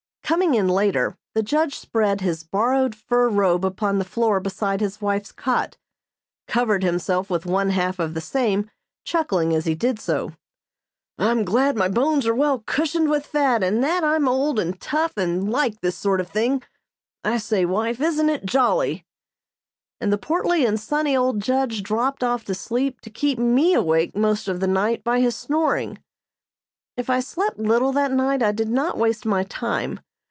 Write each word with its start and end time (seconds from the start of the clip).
Coming 0.23 0.53
in 0.55 0.69
later, 0.69 1.17
the 1.35 1.43
judge 1.43 1.75
spread 1.77 2.21
his 2.21 2.43
borrowed 2.45 2.95
fur 2.95 3.27
robe 3.27 3.65
upon 3.65 3.99
the 3.99 4.05
floor 4.05 4.39
beside 4.39 4.79
his 4.79 5.01
wife's 5.01 5.33
cot, 5.33 5.75
covered 6.47 6.83
himself 6.83 7.29
with 7.29 7.45
one 7.45 7.71
half 7.71 7.99
of 7.99 8.13
the 8.13 8.21
same, 8.21 8.71
chuckling 9.03 9.53
as 9.53 9.65
he 9.65 9.75
did 9.75 9.99
so. 9.99 10.31
"I'm 11.17 11.43
glad 11.43 11.75
my 11.75 11.89
bones 11.89 12.25
are 12.25 12.33
well 12.33 12.59
cushioned 12.65 13.09
with 13.09 13.25
fat, 13.25 13.61
and 13.61 13.83
that 13.83 14.05
I'm 14.05 14.25
old 14.29 14.57
and 14.57 14.79
tough 14.79 15.17
and 15.17 15.51
like 15.51 15.81
this 15.81 15.97
sort 15.97 16.21
of 16.21 16.29
thing. 16.29 16.63
I 17.25 17.35
say, 17.37 17.65
wife, 17.65 17.99
isn't 17.99 18.29
it 18.29 18.45
jolly?" 18.45 19.05
And 19.99 20.13
the 20.13 20.17
portly 20.17 20.65
and 20.65 20.79
sunny 20.79 21.15
old 21.17 21.41
judge 21.41 21.83
dropped 21.83 22.23
off 22.23 22.45
to 22.45 22.55
sleep 22.55 23.01
to 23.01 23.09
keep 23.09 23.37
me 23.37 23.73
awake 23.73 24.15
most 24.15 24.47
of 24.47 24.61
the 24.61 24.67
night 24.67 25.03
by 25.03 25.19
his 25.19 25.35
snoring. 25.35 26.01
If 26.95 27.09
I 27.09 27.19
slept 27.19 27.59
little 27.59 27.91
that 27.91 28.13
night 28.13 28.41
I 28.41 28.53
did 28.53 28.69
not 28.69 28.97
waste 28.97 29.25
my 29.25 29.43
time. 29.43 29.99